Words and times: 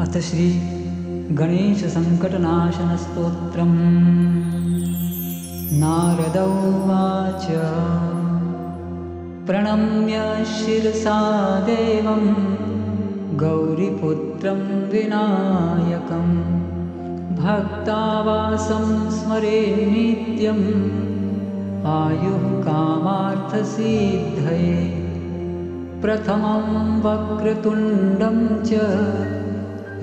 अथ 0.00 0.14
श्री 0.22 0.48
गणेशसङ्कटनाशनस्तोत्रम् 1.34 3.78
नारद 5.72 6.36
उवाच 6.36 7.46
प्रणम्य 9.48 10.20
शिरसा 10.52 11.18
देवं 11.66 12.22
गौरीपुत्रं 13.42 14.62
विनायकं 14.92 16.26
भक्तावासं 17.40 18.86
स्मरे 19.16 19.60
नित्यम् 19.92 20.64
आयुः 21.92 22.48
कामार्थसिद्धये 22.66 24.74
प्रथमं 26.02 26.66
वक्रतुण्डं 27.06 28.38
च 28.70 28.72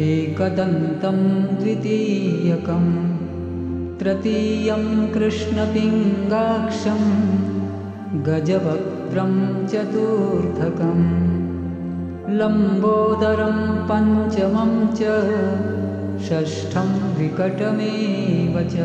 एकदन्तं 0.09 1.19
द्वितीयकम् 1.59 2.91
तृतीयं 3.99 4.85
कृष्णपिङ्गाक्षं 5.13 7.01
चतुर्थकम्। 9.67 11.33
लम्बोदरं 12.29 13.75
पञ्चमं 13.87 14.87
च। 14.87 14.99
षष्ठं 16.23 17.15
विकटमेव 17.17 18.61
च। 18.61 18.75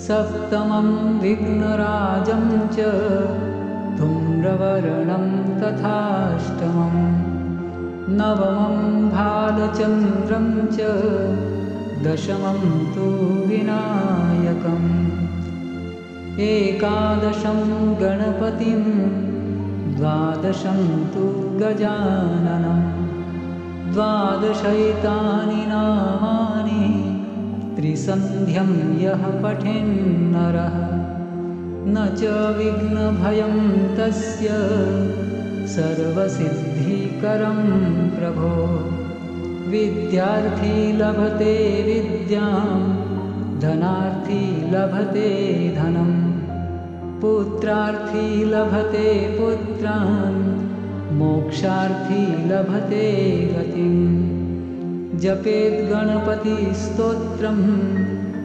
सप्तमं 0.00 1.20
विघ्नराजं 1.20 2.68
च। 2.68 2.76
धूम्रवर्णं 3.98 5.44
तथाष्टमम्। 5.60 7.20
नवमं 8.08 9.08
भालचन्द्रं 9.08 10.66
च। 10.66 10.80
दशमं 12.04 12.94
तु 12.94 13.00
विनायकम् 13.48 15.19
एकादशं 16.40 17.92
गणपतिं 17.94 18.82
द्वादशं 19.96 21.04
तु 21.04 21.24
गजाननं। 21.58 23.00
द्वादशैतानि 23.92 25.66
नामानि 25.66 27.00
त्रिसन्ध्यं 27.76 29.00
यः 29.00 29.42
पठेन्नरः। 29.42 31.00
न 31.86 32.14
च 32.16 32.22
विघ्नभयं 32.58 33.70
तस्य 33.96 34.48
सर्वसिद्धिकरं 35.66 36.60
प्रभो। 38.08 38.66
विद्यार्थी 39.70 40.92
लभते 40.92 41.82
विद्यां 41.86 43.19
धनार्थी 43.60 44.70
लभते 44.70 45.28
धनं 45.76 46.30
पुत्रार्थी 47.20 48.44
लभते 48.44 49.36
पुत्रान् 49.40 50.70
मोक्षार्थी 51.18 52.48
लभते 52.48 53.36
गतिं। 53.52 54.30
जपेद्गणपतिस्तोत्रं 55.18 56.24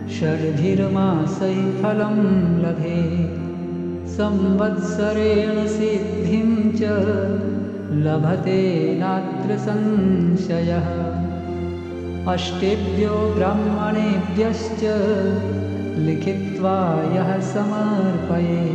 षड्भिर्मासैः 0.09 1.83
फलं 1.83 2.17
लभे। 2.61 3.35
संवत्सरेण 4.07 5.67
सिद्धिं 5.67 6.71
च 6.71 6.81
लभते 7.91 8.97
नात्र 8.99 9.57
संशयः 9.57 11.14
अष्टेभ्यो 12.27 13.35
ब्राह्मणेभ्यश्च 13.35 14.81
लिखित्वा 15.99 17.03
यः 17.15 17.39
समर्पये। 17.39 18.65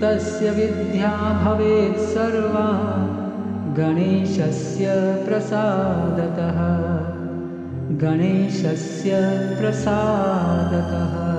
तस्य 0.00 0.50
विद्या 0.50 1.44
भवेत् 1.44 1.96
सर्वा 1.96 2.66
गणेशस्य 3.78 4.86
प्रसादतः। 5.28 6.58
गणेशस्य 7.98 9.10
प्रसादतः। 9.60 11.30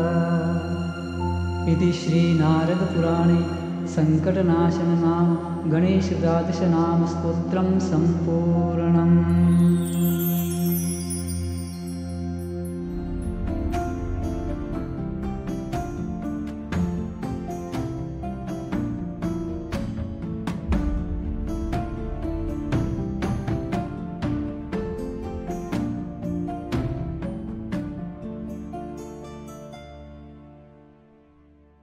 इति 1.71 1.91
श्रीनारदपुराणे 1.91 3.61
सङ्कटनाशननाम 3.87 5.37
गणेशद्वादशनामस्तोत्रं 5.71 7.79
सम्पूर्णम् 7.79 9.41